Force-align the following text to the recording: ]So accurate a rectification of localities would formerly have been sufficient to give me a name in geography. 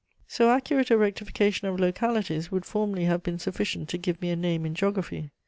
]So 0.37 0.49
accurate 0.49 0.89
a 0.89 0.97
rectification 0.97 1.67
of 1.67 1.79
localities 1.79 2.49
would 2.49 2.65
formerly 2.65 3.03
have 3.03 3.21
been 3.21 3.37
sufficient 3.37 3.87
to 3.89 3.99
give 3.99 4.19
me 4.19 4.31
a 4.31 4.35
name 4.35 4.65
in 4.65 4.73
geography. 4.73 5.29